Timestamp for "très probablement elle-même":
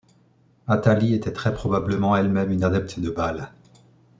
1.31-2.49